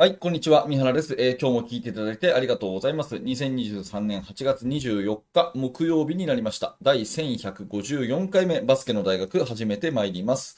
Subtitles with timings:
[0.00, 0.64] はい、こんにちは。
[0.68, 3.16] 三原です、えー、今日も聞いていただいてありがとうございます。
[3.16, 6.76] 2023年8月24日木曜日になりました。
[6.80, 10.56] 第1154回目バスケの大学始めてまいります。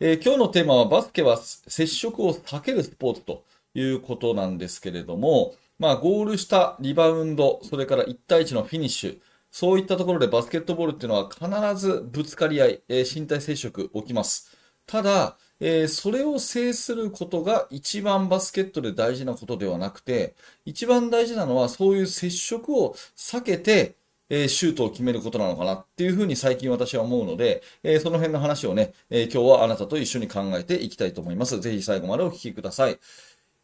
[0.00, 9.18] えー、今日のテーマはバスケは接触を避けるスポーツということなんですけれども、まあゴールしたリバウンド、それから1対1のフィニッシュ、
[9.50, 14.56] そういったところでバスケットボールっていうのは必ずぶつかり合い、えー、身体接触起きます。
[14.86, 23.94] ただ、えー、それを制することが一番バスケットで大事なことではなくて、一番大事なのはそういう接触を避けて、
[24.30, 31.60] えー、シュートを決めることなのかなっていうふうに最近私は思うので、えー、その辺の話をね、え今日はあなたと一緒に考えていきたいと思います。
[31.60, 32.98] ぜひ最後までお聞きください。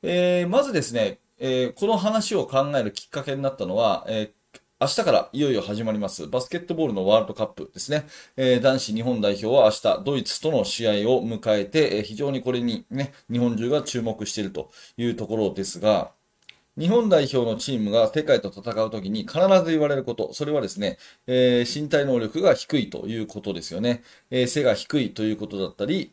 [0.03, 4.33] えまずですね、えこの話を考えるきっかけになったのは、え
[4.79, 8.05] 明日からいよいよ始まりますバスケットボールのワールドカップですね。
[8.37, 16.13] えー、男子日本代表は明日ドイツとの試合を迎えて、えー、非常にこれにね、日本中が注目しているというところですが、
[16.77, 24.03] 日本代表のチームが世界と戦うときに必ず言われること、それはですね、えー、身体能力が低いということですよね。
[24.31, 26.13] え、背が低いということだったり、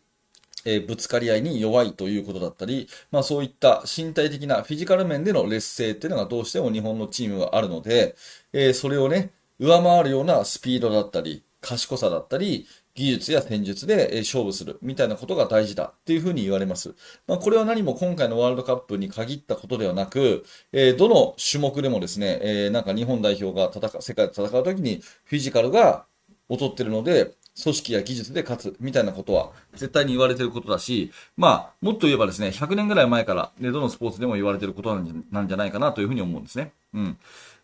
[0.65, 8.15] え、ぶつかり合いに弱いということだったり、まあそういった身体的なフィジカル面での劣勢っていうのがどうしても日本のチームはあるので、
[8.53, 16.93] えー、それをね、上回るようなスピードだったり、賢さだったり、技術や戦術で勝負するみたいなことが大事だっていうふうに言われます。
[17.25, 26.05] まあ、これは何も今回のワールドカップに限ったことではなく、えー、どの種目でもですね、えー、なんか日本代表が戦う、世界で戦うときにフィジカルが
[26.49, 27.31] 劣ってるので、
[27.61, 36.73] 組織や技術で勝つみたいなことは絶対に言われてることだし、まあ、もっと言えばですね、100年ぐらい前から、ね、どのスポーツでも言われてることなんじゃないかなというふうに思うんですね。
[36.93, 37.17] うん。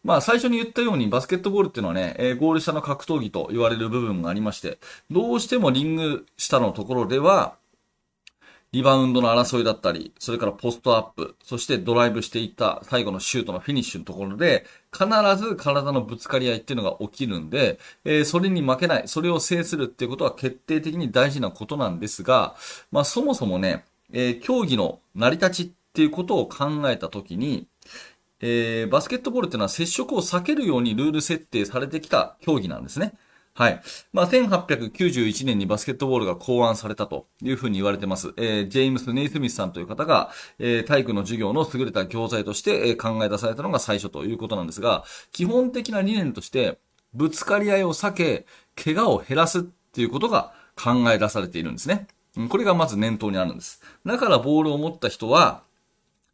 [0.03, 7.55] まあ、最初に言ったようにバスケットボールっていうのはね、え、ゴール下の格闘技と言われる部分がありまして、どうしてもリング下のところでは、
[8.71, 22.55] リバウンドの争いだったり、それからポストアップ、そしてドライブしていった最後のシュートのフィニッシュのところで、必ず体のぶつかり合いっていうのが起きるんで、えー、それに負けない、それを制するっていうことは決定的に大事なことなんですが、
[22.91, 27.67] まあそもそもね、えー、競技の成り立ちっていうことを考えたときに、
[28.41, 33.13] えー、バスケットボールっていうのは接触を避けるようにルール設定されてきた競技なんですね。
[33.59, 33.81] はい。
[34.13, 38.33] まあ、1891年にバスケットボールが考案されたというふうに言われてます。
[38.37, 45.03] えー、ジェームス・ネイスミスさんという方が、えー、体育の授業の優れた教材として、えー、考え出されたのが最初ということなんですが、
[45.33, 46.79] 基本的な理念として、
[47.13, 48.45] ぶつかり合いを避け、
[48.81, 52.07] 怪我を減らすっていうことが考え出されているんですね。
[52.47, 53.81] これがまず念頭にあるんです。
[54.05, 55.63] だからボールを持った人は、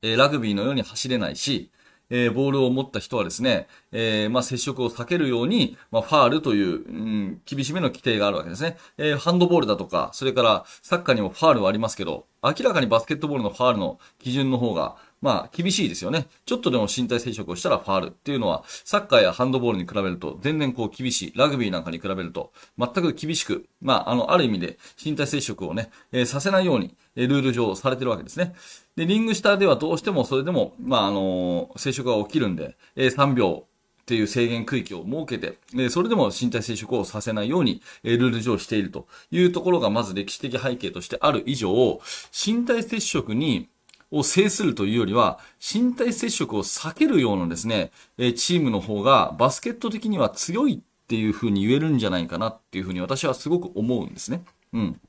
[0.04, 1.72] え、ラグビーのように走れないし、
[2.10, 8.78] えー、ボールを持った人はですね、えー、まあ、接触を避けるように、まあ、ファールという、うん、厳しめの規定があるわけですね。
[8.98, 16.28] えー、ハンドボールだとか、それからサッカーにもファールはありますけど、明らかにバスケットボールのファールの基準の方が、まあ、厳しいですよね。
[16.46, 21.34] ちょっとでも身体接触をしたらファールっていうのは、サッカーやハンドボールに比べると、全然こう厳しい。
[21.36, 28.54] ラグビーなんかに比べると、全く厳しく、まあ、あの、ある意味で身体接触をね、えー、させないように、えルール上されてるわけですね。
[28.96, 33.68] で、リング下ではどうしてもそれでも、まあ、あの接触が起きるんで、え3秒
[34.02, 42.00] っていう制限区域を設けて、えそれでも身体接触をさせないように、えルール上しているというところがまず歴史的背景としてある以上、
[42.32, 43.70] 身体接触に
[44.12, 54.44] を制するというよりは、身体接触を避けるようなですね、えチームの方がバスケット的には強いっていうふうに言えるんじゃないかなっていうふうに私はすごく思うんですね。
[54.74, 55.00] うん。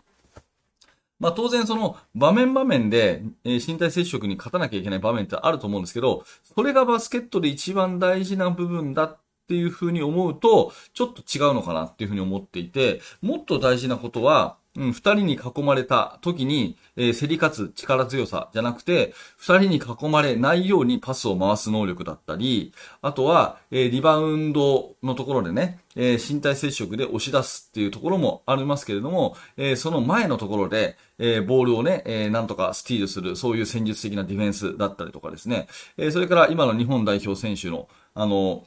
[1.19, 6.25] まあ当然その場面場面で、身体接触に勝たなきゃいけない場面ってあると思うんですけど、
[6.55, 9.19] それがバスケットで一番大事な部分だっ
[9.49, 22.73] ていうふうに思うと、ちょっと違うのかなっていうふうに思っていて、もっと大事なことは、うん、二人に囲まれた時に、えー、競り勝つ力強さじゃなくて、二人に囲まれないようにパスを回す能力だったり、
[23.03, 38.67] あとは、えー、リバウンドのところでね、えー、身体接触で押し出すっていうところもありますけれども、えー、その前のところで、えー、ボールをね、えー、なんとかスティールする、そういう戦術的なディフェンスだったりとかですね、えー、それから今の日本代表選手の、あの、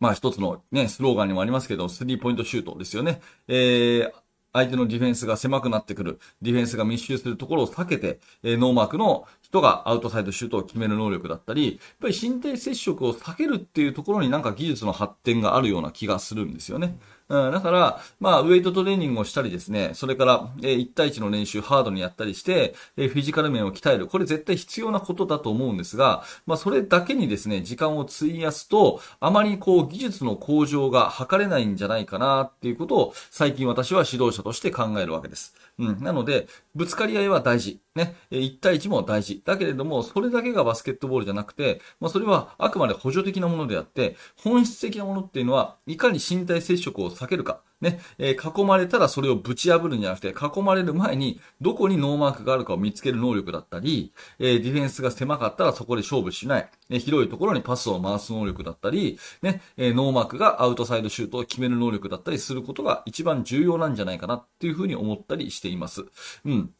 [0.00, 3.20] まあ一つのね、スローガンにもありますけど、スリーポイントシュートですよね。
[3.48, 4.12] えー、
[4.56, 16.98] 相手のディフェンスが狭くなってくる、ディフェンスが密集するところを避けて、えー、ノーマークの人がアウトサイドシュートを決める能力だったり、やっぱり身体接触を避けるっていうところになんか技術の発展があるような気がするんですよね。
[17.28, 24.06] うん、だから、まあ、ウェイトトレーニングをしたりですね、それから、えー、1対1の練習、ハードにやったりして、えー、フィジカル面を鍛える。
[24.06, 35.54] これ絶対必要なことだと思うんですが、まあ、それだけにですね、時間を費やすと、あまりこう、技術の向上が図れないんじゃないかなっていうことを、最近私は指導者として考えるわけです。
[35.78, 36.02] うん。
[36.02, 37.82] なので、ぶつかり合いは大事。
[37.94, 38.16] ね。
[38.30, 39.42] 1対1も大事。
[39.44, 47.62] だけれども、それだけがバスケットボールじゃなくて、まあ、それはあくまで補助的なものであって、本質的なものっていうのは、いかに身体接触を避けるか。
[47.80, 66.04] ね、えー、囲まれたらそれをぶち破るんじゃなくて、囲まれる前にどこにノーマークがあるかを見つける能力だったり、えー、ディフェンスが狭かったらそこで勝負しない、え、広いところにパスを回す能力だったり、ね、えノーマークがアウトサイドシュートを決める能力だったりすることが一番重要なんじゃないかなっていうふうに思ったりしています。
[66.44, 66.70] うん。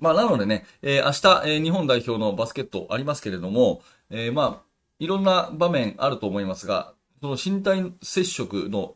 [0.00, 8.94] まあ、なのでね、え、明日、え、日本代表のバスケットありますけれども、え、まあ、いろんな場面あると思いますが、その身体接触の、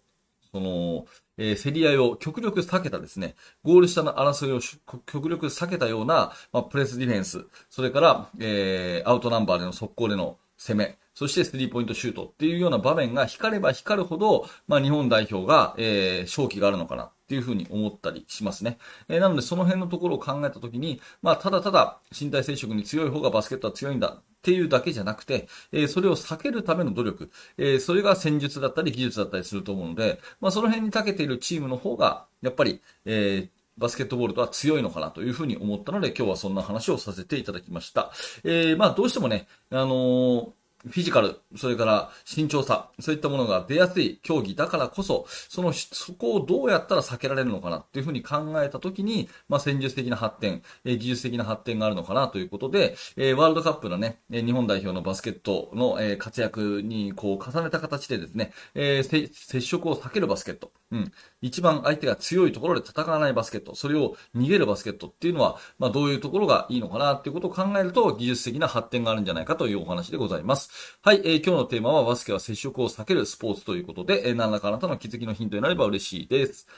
[0.53, 1.07] その、
[1.39, 3.35] えー、競り合いを極力避けたですね、
[3.65, 4.61] ゴール下の争いを
[5.07, 18.79] 極力避けたような、まあ、プレスディフェンス、それから、えー、アウトナンバーでの速攻での攻め、そしてスリーポイントシュートっていうような場面が光れば光るほど、まあ、日本代表が、えー、勝機があるのかなっていうふうに思ったりしますね。
[19.09, 38.11] えー、なのでその辺のところを考えたときに、まあ、ただただ身体接触に強い方がバスケットは強いんだっていうだけじゃなくて、え、それを避けるための努力、え、それが戦術だったり技術だったりすると思うので、まあ、その辺に長けているチームの方が、やっぱり、えー、バスケットボールとは強いのかなというふうに思ったので、今日はそんな話をさせていただきました。
[38.43, 61.13] えー、まあ、どうしてもね、あのーフィジカル、それから身長差、そういったものが出やすい競技だからこそ、その、そこをどうやったら避けられるのかなっていうふうに考えたときに、まあ、戦術的な発展、え技術的な発展があるのかなということで、えワールドカップのね、日本代表のバスケットの、え活躍にこう重ねた形でですね、え接触を避けるバスケット、うん。
[61.41, 70.99] 一番相手が強いところで戦わないバスケット、それを逃げるバスケットっていうのは、まあ、どういうところがいいのかなっていうことを考えると、技術的な発展があるんじゃないかというお話でございます。
[71.01, 76.69] はい、えー、今日のテーマはバスケは接触を避けるスポーツということで、えー、何らかあなたの気づきのヒントになれば嬉しいです。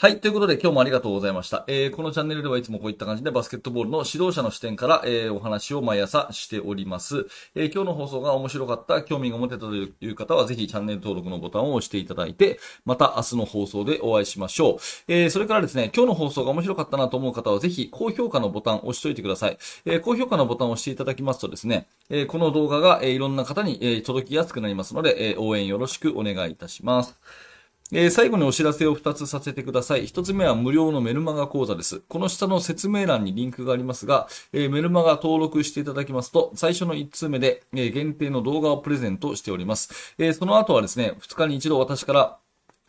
[0.00, 0.20] はい。
[0.20, 1.64] ということで今日もありがとうございました。
[1.66, 7.26] えー、このチャンネルではいつもこういった感じでバスケットボールの指導者の視点から、えー、お話を毎朝しております。
[7.56, 14.78] えー、今日の放送が面白かった、興味が持てたという方はぜひチャンネル登録のボタンを押していただいて、また明日の放送でお会いしましょう。
[15.08, 19.58] えー、それからですね、今日の放送が面白かったなと思う方はぜひ高評価のボタンを押しといてください。
[19.84, 27.18] えー、高評価のボタンを押していただきますとですね、えー、この動画が、えー、いろんな方に、えー、届きやすくなりますので、えー、応援よろしくお願いいたします。
[27.90, 30.04] えー、最後にお知らせを2つさせてください。
[30.04, 32.00] 1つ目は無料のメルマガ講座です。
[32.06, 40.14] この下の説明欄にリンクがありますが、えー、メルマガ登録していただきますと、最初の1通目で、えー、限定の動画をプレゼントしております。
[40.18, 42.38] えその後はですね、2日に一度私から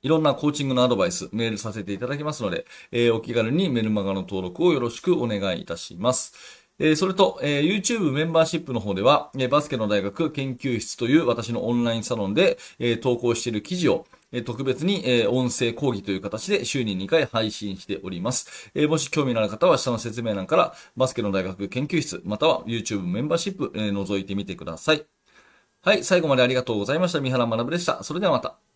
[0.02, 6.34] いろんなコーチングのアドバイス、メールさせていただきますので、えお気軽にメルマガの登録をよろしくお願いいたします。
[6.78, 14.06] えそれと、え YouTube メンバーシップの方では、えバスケの大学研究室という私のオンラインサロンで、え投稿している記事を、
[14.46, 18.72] 特別に、え音声講義という形で週に2回配信しております。
[18.76, 25.06] えもし興味のある方は下の説明欄からバスケの大学研究室、または YouTube メンバーシップ、え覗いてみてください。
[25.82, 27.22] はい、最後までありがとうございました。
[27.22, 28.04] 三原学でした。
[28.04, 28.69] それではまた。